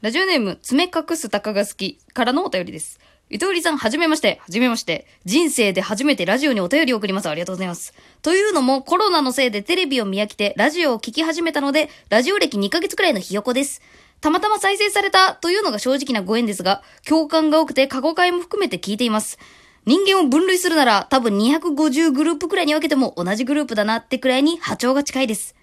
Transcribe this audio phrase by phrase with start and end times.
[0.00, 3.00] ラジオネーム、爪隠す鷹が好きからのお便りです。
[3.30, 4.38] ゆとりさん、はじめまして。
[4.42, 5.08] はじめまして。
[5.24, 7.28] 人生で初めてラジオにお便りを送ります。
[7.28, 7.92] ありがとうございます。
[8.22, 13.82] というのも、コロナのせいでテレビを見飽きて、ラジオを聞き始めたので、ラジオ歴2ヶ月くらいのひよこです。
[14.20, 19.36] たまたま再生されたというのが正直なご縁ですが、共感が多くて過去回も含めて聞いています。
[19.84, 25.56] 人間を分類するなら、多分250グループくらいに分けても同じグループだなってくらいに波長が近いです。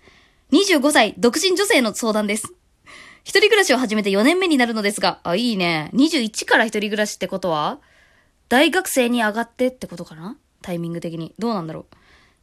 [0.52, 2.54] 25歳、独身女性の相談です。
[3.26, 5.90] 一人暮らしを始めて4年目になるのですが、あ、いいね。
[5.96, 7.80] 21から一人暮らしってことは
[8.50, 10.38] 大学生に上がってってことかな？
[10.62, 11.34] タイミング的に。
[11.40, 11.96] どうなんだろう。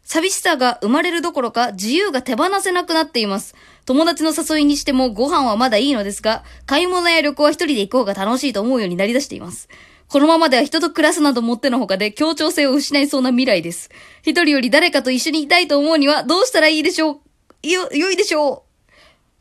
[0.03, 3.55] 寂しさが生まれるどころか自由が手放せなくなっています。
[3.87, 9.69] 友達の誘いにしてもご飯はまだいいのですが、買い物や旅行は一人で行こうが楽しいと思うようになりだしています。
[10.09, 13.89] このままでは人と暮らすなどもってのほかで協調性を失いそうな未来です。
[14.23, 17.21] 一人より誰かと一緒にいたいと思うにはどうしたらいいでしょ
[17.63, 17.69] う？
[17.69, 18.72] よ、良いでしょう？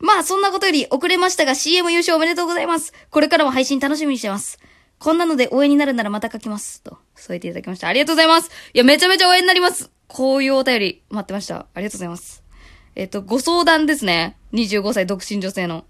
[0.01, 2.93] まあ、そんなことより遅れましたが CM 優勝おめでとうございます。
[3.09, 4.59] これからも配信楽しみにしてます。
[4.99, 6.81] こんなので応援になるならまた書きます。
[6.83, 7.87] と、添えていただきました。
[7.87, 8.51] ありがとうございます。
[8.73, 9.89] いや、めちゃめちゃ応援になります。
[10.07, 11.67] こういうお便り待ってました。
[11.73, 12.43] ありがとうございます。
[12.95, 14.37] えっと、ご相談ですね。
[14.53, 15.85] 25歳独身女性の。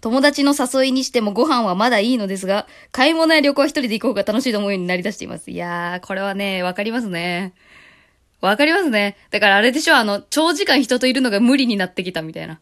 [0.00, 5.50] 友達の誘いにしてもご飯はまだいいのですが、買い物や旅行は一人で行こうが楽しいと思うようになりだしています。
[5.50, 7.54] いやー、これはね、わかりますね。
[8.40, 9.16] わかりますね。
[9.30, 12.60] だからあれでしょ、あの、長時間人といるのが無理になってきたみたいな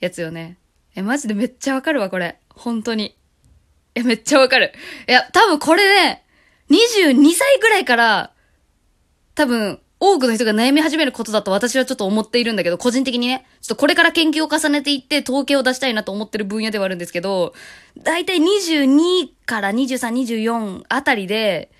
[0.00, 0.58] やつよね。
[0.94, 2.38] え、マジでめっちゃわかるわ、これ。
[2.50, 3.16] 本当に。
[3.94, 4.72] え、めっちゃわかる。
[5.08, 6.24] いや、多分これね、
[6.70, 8.32] 22歳ぐらいから、
[9.34, 17.54] 多分、多くの人が悩み始めることだと私はちょっと思っているんだけど、個人的にね、ちょっとこれから研究を重ねていって統計を出したいなと思ってる分野ではあるんですけど、
[17.96, 21.70] だいたい22から23、24あたりで、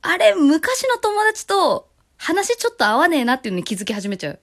[0.00, 4.40] あれ、昔の友達と話ちょっと合わねえなっていうのに気づき始めちゃう。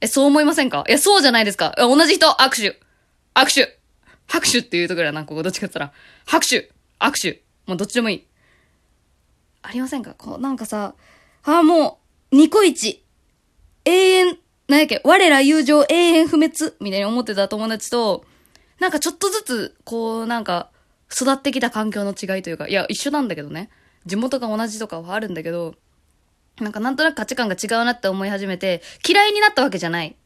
[0.00, 0.84] え、そう思いませんか？
[0.88, 1.74] いや、そうじゃないですか。
[1.78, 2.80] 同じ人、握手。
[3.34, 3.78] 握手。
[4.26, 6.00] 拍手っていうところやな、ここどっちかって言ったら。
[6.26, 6.70] 拍手。
[7.00, 7.42] 握手。
[7.66, 8.26] もうどっちでもいい。
[9.62, 10.14] ありませんか？
[10.14, 10.94] こう、なんかさ、
[11.44, 12.00] ああ、も
[12.32, 13.04] う、ニコイチ。
[13.84, 18.24] 永遠、なんやっけ、我ら友情永遠不滅、みたいに思ってた友達と、
[18.80, 20.70] なんかちょっとずつ、こう、なんか、
[21.10, 23.70] 育ってきた環境の違いというか、いや、一緒なんだけどね。
[24.06, 25.74] 地元が同じとかはあるんだけど、
[26.60, 30.16] なんかなんとなく価値観が違うなって思い始めて、嫌いになったわけじゃない。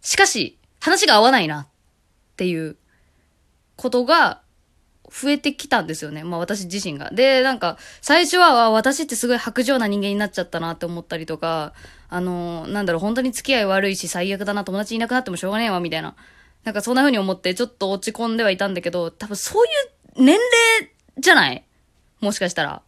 [0.00, 1.62] しかし、話が合わないな。
[1.62, 1.66] っ
[2.36, 2.76] ていう
[3.76, 4.40] ことが
[5.10, 6.24] 増えてきたんですよね。
[6.24, 7.10] まあ私自身が。
[7.10, 11.72] で、なんか、最初は私ってすごい白状な人間になっちゃったなって思ったりとか、
[12.08, 16.14] あの、なんだろう、本当に付き合い悪いし最悪だな、友達いなくなってもしょうがねえわ、みたいな。
[16.64, 19.68] なんかそんな風に思ってちょっと落ち込んではいたんだけど、多分そうい
[20.20, 21.64] う年齢じゃない？
[22.20, 22.72] もしかしたら。
[22.74, 22.82] っ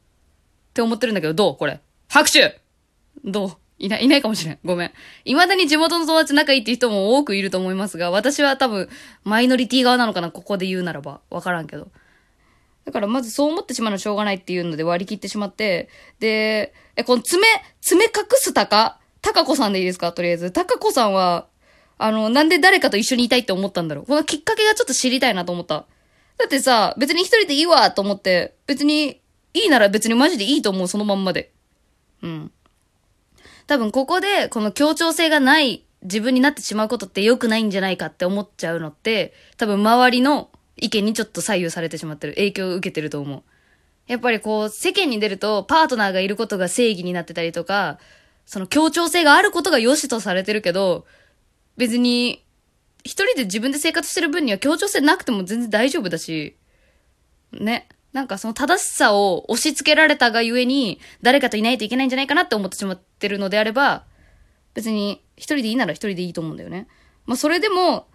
[0.74, 1.56] て思ってるんだけど、どう？
[1.56, 1.80] これ。
[2.08, 2.60] 拍手
[3.24, 3.50] どう？
[3.78, 4.58] いない、いないかもしれん。
[4.64, 4.92] ごめん。
[5.24, 8.88] 未だに地元の友達仲いいって人も多くいると思いますが、私は多分、
[9.22, 11.20] マイノリティ側なのかなここで言うならば。
[11.30, 11.88] わからんけど。
[12.84, 17.46] だからまずそう思ってしまうのはしょうがないっていうので割り切ってしまって、で、え、この爪、
[17.80, 20.12] 爪隠すたかたかこさんでいいですか？
[20.12, 20.50] とりあえず。
[20.50, 21.46] たかこさんは、
[21.98, 24.06] あの、なんで誰かと一緒にいたいって思ったんだろう？
[24.06, 25.86] このきっかけがちょっと知りたいなと思った。
[26.38, 29.20] だってさ、別に一人でいいわと思って、別に、
[29.54, 31.52] いいなら別にマジでいいと思う、そのまんまで。
[32.22, 32.52] うん。
[33.68, 42.34] 多分ここで、この協調性がない自分になってしまうことって良くないんじゃないかって思っちゃうのって、多分周りの意見にちょっと左右されてしまってる。
[42.34, 43.42] 影響を受けてると思う。
[44.06, 47.98] やっぱりこう、世間に出ると、パートナーがいることが正義になってたりとか、
[48.46, 51.04] その協調性があることが良しとされてるけど、
[51.76, 52.42] 別に、
[53.04, 56.56] 一人で自分で生活してる分には協調性なくても全然大丈夫だし、
[57.52, 57.86] ね。
[58.12, 64.04] なんかその正しさを押し付けられたがゆえに、誰かといないといけないんじゃないかなって思ってしまってるのであれば、
[64.74, 66.88] 別に一人でいいなら一人でいいと思うんだよね。
[67.26, 68.06] まあそれでも、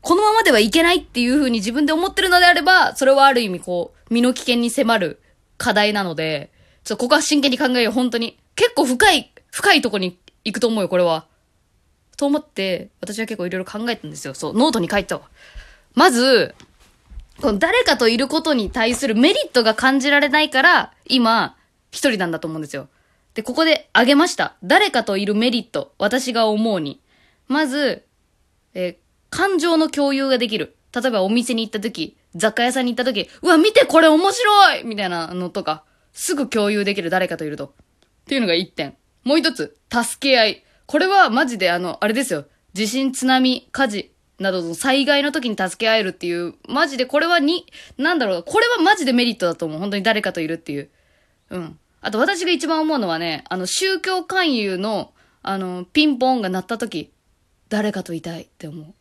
[0.00, 5.20] このままではいけないっていう風に自分で思ってるのであれば、それはある意味こう、身の危険に迫る
[5.56, 6.52] 課題なので、
[6.84, 8.38] ちょっとここは真剣に考えよう、本当に。
[8.54, 11.26] 結構深い、深いとこに行くと思うよ、これは。
[12.16, 14.34] と思って、私は結構いろいろ考えたんですよ。
[14.34, 15.28] そう、ノートに書いたわ。
[15.94, 16.54] まず、
[17.40, 21.56] この誰かといることに対するメリットが感じられないから、今、
[21.90, 22.88] 一人なんだと思うんですよ。
[23.34, 24.56] で、ここで挙げました。
[24.64, 25.94] 誰かといるメリット。
[25.98, 27.00] 私が思うに。
[27.46, 28.04] まず、
[28.74, 28.98] え
[29.30, 30.76] 感情の共有ができる。
[30.92, 37.66] 例えばお店に行った時、雑貨屋さんに行った時、うわ、見てこれ面白いみたいなのとか、すぐ共有できる誰かといると。
[37.66, 37.70] っ
[38.26, 38.96] ていうのが一点。
[39.22, 40.64] もう一つ、助け合い。
[40.86, 42.46] これはマジであの、あれですよ。
[42.72, 49.78] 地震、津波、火事などの災害の時に助け合えるっていう、マジでこれはに、なんだろう、これはマジでメリットだと思う。
[49.78, 50.90] 本当に誰かといるっていう。
[51.50, 51.78] うん。
[52.00, 55.12] あと私が一番思うのはね、あの、宗教勧誘の、
[55.42, 57.10] あの、ピンポンが鳴った時、
[57.68, 58.94] 誰かといたいって思う。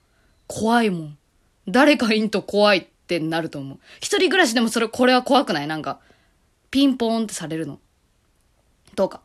[0.48, 1.18] 怖いもん。
[1.68, 3.80] 誰かいんと怖いってなると思う。
[4.00, 5.68] 一人暮らしでもそれ、これは怖くない？
[5.68, 6.00] なんか、
[6.72, 7.80] ピンポンってされるの。
[8.96, 9.22] とか。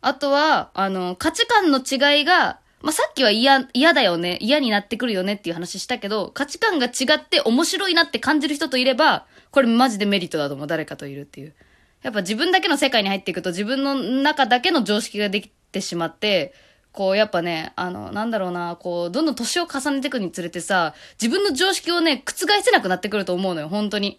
[0.00, 10.66] あとは、あの、価値観の違いが、まあ、さっきは嫌、嫌だよね、嫌になってくるよねっていう話したけど、価値観が違って面白いなって感じる人といれば、これマジでメリットだと思う。
[10.66, 11.54] 誰かといるっていう。
[12.02, 16.52] やっぱ自分だけの世界に入っていくと自分の中だけの常識ができてしまって、
[16.92, 24.18] こう、やっぱね、あの、なんだろうな、こう、どんどん年を重ねていくにつれてさ、自分の常識をね、覆せなくなってくると思うのよ、本当に。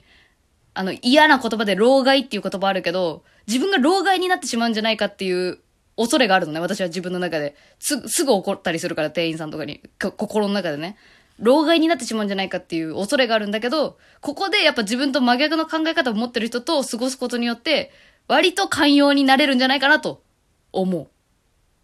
[0.73, 5.59] あの、嫌な言葉で老害っていう言葉あるけど、自分が老害になってしまうんじゃないかっていう
[5.97, 7.55] 恐れがあるのね、私は自分の中で。
[7.79, 9.81] す、すぐ怒ったりするから、店員さんとかに。
[9.99, 10.97] 心の中でね。
[11.39, 17.91] 老害になってしまうんじゃないかっていう恐れがあるんだけど、ここでやっぱ自分と真逆の考え方を持ってる人と過ごすことによって、
[18.27, 20.21] 割と寛容になれるんじゃないかなと、
[20.71, 21.07] 思う。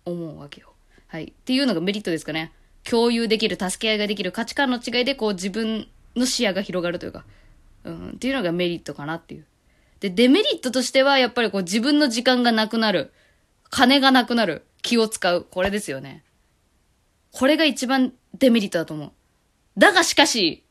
[0.06, 0.74] 思うわけよ。
[1.08, 1.26] はい。
[1.26, 2.52] っていうのがメリットですかね。
[2.84, 7.26] 共有できる、助け合いができる、価値観の違いでこう自分の視野が広がるというか、
[7.84, 9.46] うん、っていうのがメリットかなっていう。
[10.00, 13.12] で、デメリットとしては、やっぱりこう自分の時間がなくなる。
[13.72, 14.68] 金がなくなる。
[14.84, 15.48] 気を使う。
[15.50, 16.24] これですよね。
[17.32, 19.12] これが一番デメリットだと思う。
[19.78, 20.64] だがしかし、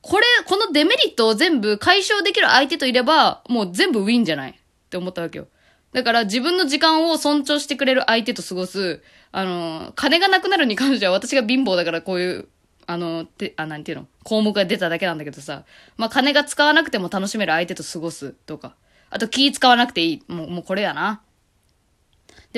[0.00, 4.54] これ、このデメリットを全部解消できる相手といれば、もう全部ウィンじゃないっ
[4.88, 5.48] て思ったわけよ。
[5.92, 9.02] だから自分の時間を尊重してくれる相手と過ごす、
[9.32, 12.48] あの、金がなくなるに関しては私が貧乏だからこういう、
[12.86, 14.06] あの、て、あ、なんていうの？
[14.24, 15.64] 項目が出ただけなんだけどさ、
[15.96, 18.76] まあ、金が使わなくても楽しめる相手と過ごすとか、
[19.10, 20.22] あと気使わなくていい。
[20.28, 21.22] もう、もうこれやな。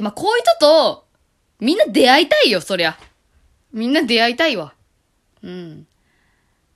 [0.00, 1.04] で、まあ、こういう人と、
[1.60, 2.98] みんな出会いたいよ、そりゃ。
[3.70, 4.72] みんな出会いたいわ。
[5.42, 5.86] うん。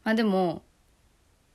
[0.04, 0.62] まあでも、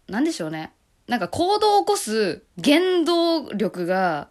[0.07, 0.73] なんでしょうね。
[1.07, 4.29] なんか行動を起こす原動力が、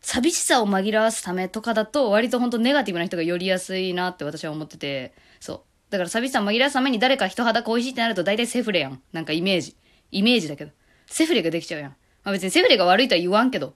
[0.00, 5.60] 寂しさを紛らわすためとかだと、割と本当ネガティブな人が寄りやすいなって私は思ってて、そう。
[5.90, 9.00] だから寂しさを紛らわすために誰か人肌恋しいってなると大体セフレやん。
[9.12, 9.76] なんかイメージ。
[10.10, 10.72] イメージだけど。
[11.06, 11.90] セフレができちゃうやん。
[12.24, 13.74] まあ別にセフレが悪いとは言わんけど。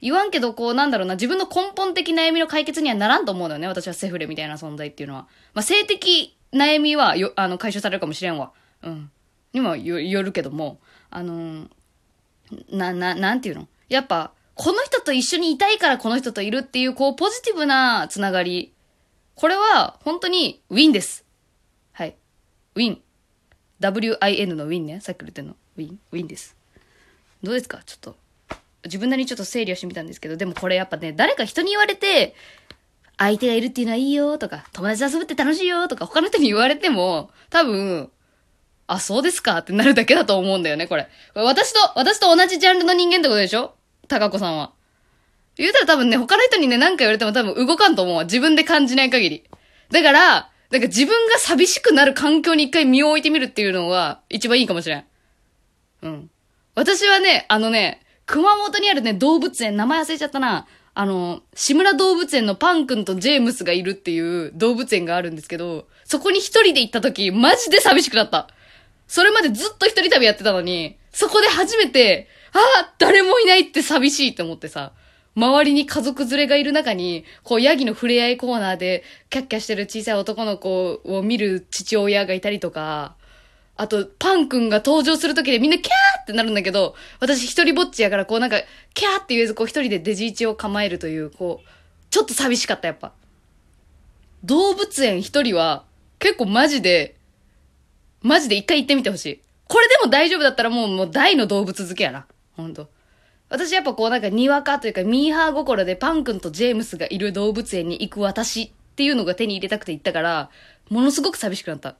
[0.00, 3.66] 言わんけど、こう、なんだろうな、自分の根本的悩みの解決にはならんと思うのよね。
[3.66, 5.28] 私はセフレみたいな存在っていうのは。
[5.52, 8.52] まあ、性的悩みはよ、あの、解消されるかもしれんわ。
[8.82, 9.10] うん。
[9.52, 10.78] にもよ、よるけども、
[11.10, 11.68] あのー、
[12.70, 13.68] な、な、なんていうの？
[13.88, 18.72] やっぱ、この人と一緒にいたいからこの人といるっていう、こう、ポジティブなつながり。
[19.34, 21.24] これは、本当に、ウィンです。
[21.92, 22.16] はい。
[22.74, 23.00] ウィン。
[23.80, 25.00] WIN のウィンね。
[25.00, 25.56] さっき言ってんの。
[25.76, 25.98] ウィン。
[26.12, 26.56] ウィンです。
[27.42, 27.80] どうですか？
[27.84, 28.16] ちょっと。
[28.84, 32.34] 自分なりにちょっと整理をしてみたんですけど、でもこれやっぱね、誰か人に言われて、
[33.18, 38.10] 相手がいるっていうのはいいよとか、友達と遊ぶって楽しいよとか、他の人に言われても、多分、
[38.86, 41.08] あ、そうですかってなるだけだと思うんだよね、これ。
[41.34, 43.74] 私と、私と同じジャンルの人間ってことでしょ？
[44.08, 44.72] 高子さんは。
[45.56, 48.24] 言うたら多分ね、他の人にね、何か言われても多分動かんと思うわ。
[48.24, 49.44] 自分で感じない限り。
[49.90, 55.04] だから、なんか自分が寂しくなる環境に一回身を置いてみるっていうのは一番いいかもしれん。
[56.02, 56.30] うん。
[56.74, 58.00] 私はね、あのね、
[58.30, 60.68] 熊本にあるね、動物園、名前忘れちゃったな。
[60.94, 68.48] あの、志村動物園のパン君とジェームスがいるっていう動物園があるんですけど、そこに一人で行った時、マジで寂しくなった。
[69.08, 74.92] それまでずっと一人旅やってたのに、そこで初めて、ああ、誰もいないって寂しいって思ってさ、
[75.34, 83.16] 周りに家族連れがいる中に、こう、ヤギの触れ合いコーナーで、キャッキャしてる小さい男の子を見る父親がいたりとか、
[83.80, 88.58] あと、パン君が登場するときでみんなキャーってなるんだけど、私一人ぼっちやから、こうなんか、
[88.92, 91.68] キャーって言えず、こう一人でデジイチを構えるという、こう、
[92.10, 93.12] ちょっと寂しかった、やっぱ。
[94.44, 95.84] 動物園一人は、
[96.18, 97.16] 結構マジで、
[98.20, 99.40] マジで一回行ってみてほしい。
[99.66, 102.26] これでも大丈夫だったらもう、もう大の動物好きやな。
[102.58, 102.90] ほんと。
[103.48, 110.50] 私やっぱこうなんかにわかというかミーハー心でパン君とジェームスがいる動物園に行く私っていうのが手に入れたくて行ったから、
[110.90, 111.96] ものすごく寂しくなった。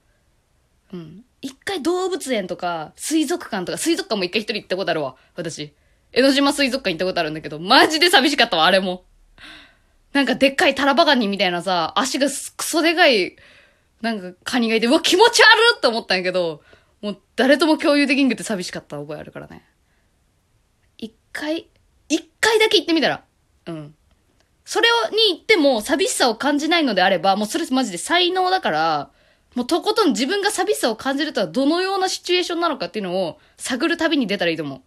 [0.92, 1.24] うん。
[1.42, 5.74] 一回動物園とか、水族館とか、水族館も一回一人行ったことあるわ、私。
[6.12, 9.04] 江ノ島水族館行ったことあるんだけど、マジで寂しかったわ、あれも。
[10.12, 13.36] なんかでっかいタラバガニみたいなさ、足がクソでかい、
[14.02, 16.62] なんかカニがいて、うわ、気持ち悪って思ったんやけど、
[17.00, 19.64] もう誰とも共有できんくて寂しかった覚えあるからね。
[20.98, 21.68] 一回、
[22.08, 23.24] 一回だけ行ってみたら。
[23.66, 23.94] うん。
[24.64, 29.10] それに行っても寂しさを感じないのであれば、もうそれマジで才能だから、
[29.54, 34.80] もうとことん自分が寂しさを感じるとはどのようなシチュエーションなのかっていうのを探る旅に出たらいいと思う。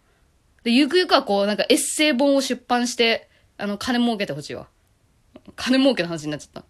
[0.64, 3.28] で、ゆくゆくはこう、なんかエッセイ本を出版して、
[3.58, 4.66] あの、金儲けてほしいわ。
[5.56, 6.60] 金儲けの話になっちゃった。
[6.60, 6.64] い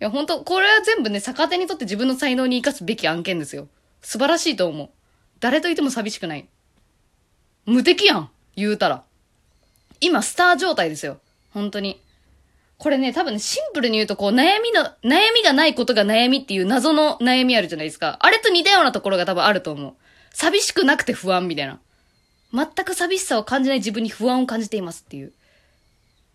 [0.00, 3.68] や、本当これは全部ね、逆手にとって自分の才能に活かすべき案件ですよ。
[4.02, 4.90] 素晴らしいと思う。
[5.38, 6.48] 誰といても寂しくない。
[7.66, 9.04] 無敵やん言うたら。
[10.00, 11.20] 今、スター状態ですよ。
[11.50, 12.00] 本当に。
[12.78, 18.18] これね、多分ね、シンプルに言うと、こう、悩みの、悩みがないことが悩みっていう謎の悩みあるじゃないですか。
[18.20, 19.94] あれと似たようなところが多分あると思う。
[20.32, 21.80] 寂しくなくて不安みたいな。
[22.52, 25.32] 全く寂しさを感じない自分に不安を感じていますっていう。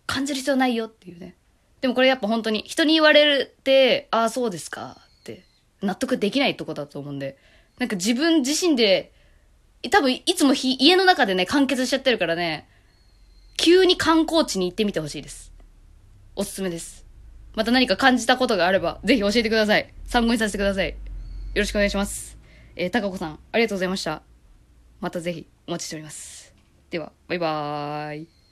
[0.06, 1.34] 感じる必要ないよっていうね。
[1.80, 5.44] でもこれやっぱ本当に人に言われて、ああ、そうですかって
[5.80, 7.38] 納得できないとこだと思うんで、
[7.78, 9.12] なんか自分自身で、
[9.90, 12.68] 多分いつも家の中でね、完結しちゃってるからね、
[13.56, 15.53] 急に観光地に行ってみてほしいです。
[16.36, 17.06] おすすめです。
[17.54, 19.92] また何か感じたことがあれば、ぜひ教えてください。
[20.04, 20.88] 参考にさせてください。
[20.88, 20.94] よ
[21.54, 22.36] ろしくお願いします。
[22.74, 24.22] えー、高子さん、ありがとうございました。
[25.00, 26.52] またぜひお待ちしております。
[26.90, 28.43] では、バイバーイ。